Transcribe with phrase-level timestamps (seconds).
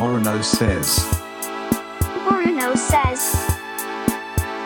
[0.00, 1.04] Orono says.
[2.26, 3.36] Orono says.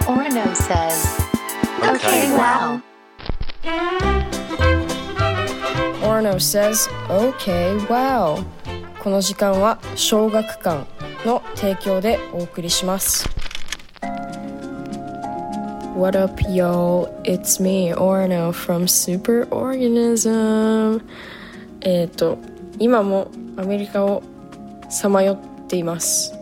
[0.06, 1.18] Orono says.
[1.82, 2.80] Okay, wow.
[6.02, 8.44] Orno says, OK, wow.
[9.02, 10.86] この時間は小学館
[11.26, 13.28] の提供でお送りします。
[15.96, 17.10] What up, y'all?
[17.24, 21.02] It's me, Orno from Superorganism.
[21.80, 22.38] えっと、
[22.78, 24.22] 今もアメリカを
[24.94, 26.32] さまよっています。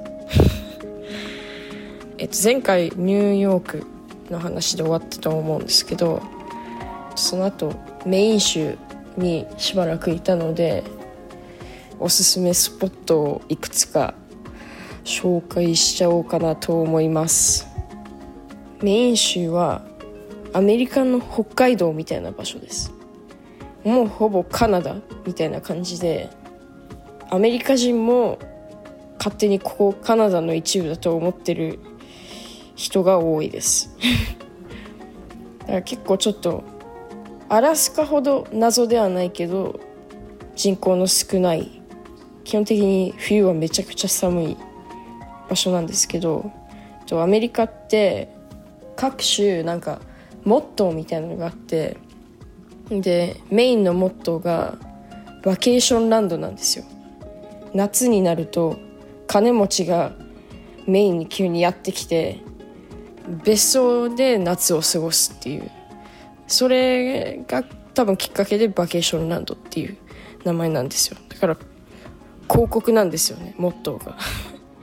[2.18, 3.86] えっと、前回ニューヨーク
[4.30, 6.20] の話で終わったと思うんですけど、
[7.14, 7.72] その後
[8.04, 8.76] メイン州
[9.16, 10.84] にしばらくいたので
[11.98, 14.12] おすすめスポットをいくつか
[15.04, 17.66] 紹介しちゃおうかなと思います
[18.82, 19.82] メイン州は
[20.52, 22.92] アメリカの北海道みたいな場所です
[23.82, 24.96] もうほぼカナダ
[25.26, 26.28] みたいな感じで
[27.32, 28.38] アメリカ人も
[29.16, 31.78] 勝手にここカナダの一部だと思ってる
[32.74, 33.96] 人が多いです。
[35.60, 36.62] だから結構ちょっと
[37.48, 39.80] アラスカほど謎ではないけど
[40.56, 41.80] 人口の少ない
[42.44, 44.56] 基本的に冬はめちゃくちゃ寒い
[45.48, 46.52] 場所なんですけど
[47.12, 48.28] アメリカって
[48.94, 50.02] 各種なんか
[50.44, 51.96] モットーみたいなのがあって
[52.90, 54.76] でメインのモットーが
[55.42, 56.84] バケーションランドなんですよ。
[57.74, 58.78] 夏になると
[59.26, 60.12] 金持ちが
[60.86, 62.40] メインに急にやってきて
[63.44, 65.70] 別荘で夏を過ごすっていう。
[66.48, 67.64] それが
[67.94, 69.96] 多分きっかけでバケーションランドっていう
[70.44, 71.16] 名前なんですよ。
[71.28, 71.56] だから
[72.50, 74.16] 広告なんですよねモットーが。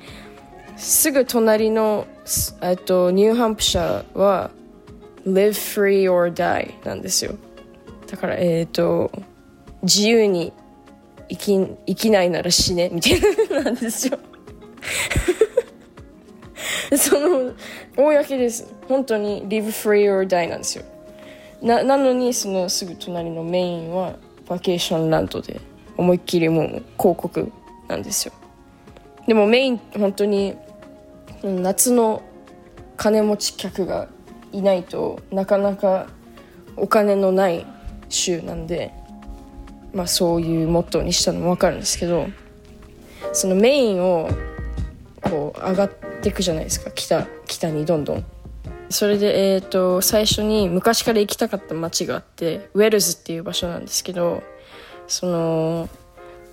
[0.77, 2.07] すぐ隣の
[2.61, 4.51] えっとニューハンプシャーは
[5.25, 7.35] Live free or die なんですよ。
[8.09, 9.11] だからえっ、と
[9.83, 10.53] 自由に
[11.29, 14.17] 生き生きないなら死ねみたいななんですよ。
[16.97, 17.53] その
[17.95, 18.73] 公です。
[18.87, 20.83] 本当に Live free or die なんですよ。
[21.61, 24.15] ななのにそのすぐ隣のメインは
[24.47, 25.59] バケーションランドで
[25.97, 26.67] 思いっきりもう
[26.97, 27.51] 広告
[27.87, 28.33] なんですよ。
[29.27, 30.55] でもメイン本当に
[31.43, 32.23] 夏の
[32.97, 34.07] 金持ち客が
[34.51, 36.07] いないとなかなか
[36.75, 37.65] お金のない
[38.09, 38.91] 州なんで
[39.93, 42.27] まあそういうモットーにしたのも分かるんですけど
[43.33, 44.29] そのメインを
[45.21, 45.89] こう上がっ
[46.21, 46.91] ていくじゃないですか。
[46.91, 48.25] 北北にどんどん。
[48.89, 54.41] それで、えー、と最初に昔から行きたかった街があってウェルズっていう場所なんですけど
[55.07, 55.89] その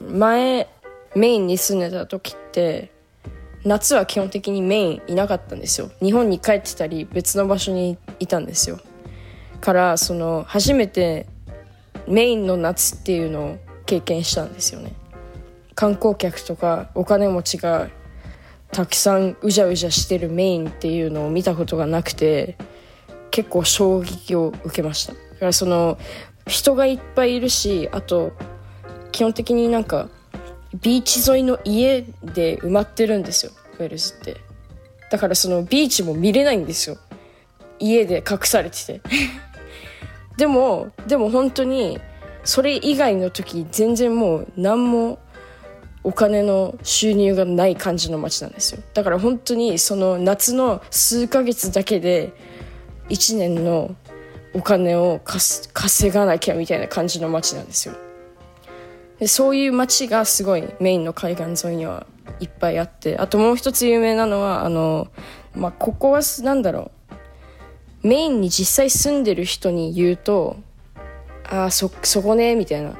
[0.07, 0.69] 前
[1.15, 2.91] メインに住んでた時って
[3.65, 5.91] 夏は基本的にメインいなかったんですよ。
[6.03, 8.79] 日本に帰ってたり別の場所にいたんですよ。
[9.61, 11.27] からその初めて
[12.09, 14.93] メインの夏っていうのを経験したんですよね。
[15.75, 17.89] 観光客とかお金持ちが
[18.73, 22.57] たくさんうじゃうじゃしてるメインっていうのを見たことがなくて
[23.31, 25.13] 結構衝撃を受けました。
[25.13, 25.99] だからその
[26.47, 28.33] 人がいっぱいいるしあと
[29.13, 30.09] 基本的になんか
[30.81, 34.37] ビーチ沿いの家で埋まってるんですよウェルズって。
[35.11, 36.97] だからそのビーチも見れないんですよ。
[37.79, 39.01] 家で隠されてて。
[40.37, 41.99] でもでも本当に
[42.45, 45.19] それ以外の時全然もう何も
[46.05, 48.83] お金の収入がない感じの街なんですよ。
[48.95, 52.33] だから本当にその夏の数ヶ月だけで
[53.09, 53.97] 1年の
[54.55, 57.95] お金を稼がなきゃみたいな感じの街なんですよ。
[59.19, 62.07] でそういう街がすごいメインの海岸沿いには
[62.39, 65.09] いっぱいあってあともう一つ有名なのはあの、
[65.55, 66.96] まあ、ここはなんだろう。
[68.07, 70.57] メインに実際住んでる人に言うと
[71.49, 72.97] ああそそこねみたいな。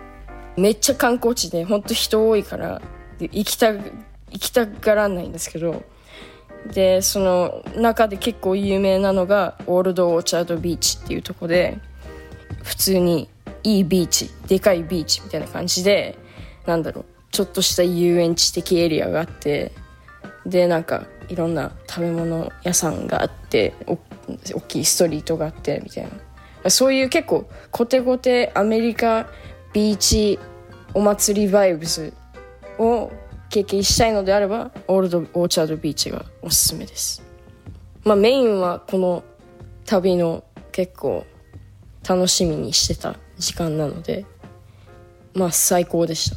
[0.57, 2.81] めっちゃ観光地で本当人多いから
[3.21, 3.83] 行きた行
[4.31, 5.83] きたがらないんですけど。
[6.73, 11.79] でその中で結構有名なのがオールド・オーチャード・ビーチっていうとこで
[12.65, 13.29] 普通に
[13.63, 16.19] いいビーチでかいビーチみたいな感じで
[16.67, 19.71] なんだろうちょっとした遊園地的エリアがあって
[20.45, 23.97] でなんかいろんな食べ物屋さんがあってお
[24.29, 26.05] 大きいストリートがあってみたい
[26.63, 26.71] な。
[26.71, 29.29] そういう結構コテコテアメリカ
[29.73, 30.39] ビーチ
[30.95, 32.13] お祭りバイブス
[32.79, 33.13] を
[33.49, 37.23] 経験したいのであればオールド・オーチャード・ビーチがおすすめです。
[38.05, 39.23] まあメインはこの
[39.85, 41.25] 旅の結構
[42.09, 44.25] 楽しみにしてた時間なので
[45.35, 46.37] まあ最高でした。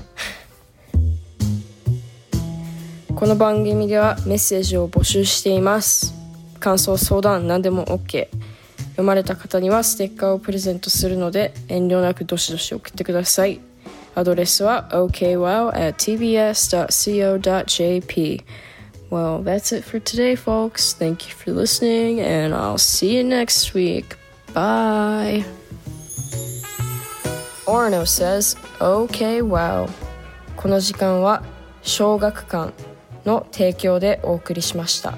[3.15, 6.18] この番組ではメッセージを募集しています。
[6.59, 8.27] 感想相談何でも OK
[8.91, 13.61] 読まれた方にはステッカーをプレゼントするので遠慮なくどしどし送ってください
[14.15, 16.59] アドレスは okwow at tbs.co.jp.
[19.09, 20.93] Well, that's it for today, folks.
[20.93, 24.17] Thank you for listening, and I'll see you next week.
[24.53, 25.45] Bye.
[27.65, 29.89] Orno says, Okay, wow.
[30.57, 31.43] この時間は
[31.81, 32.73] 小学館
[33.25, 35.17] の提供でお送りしました。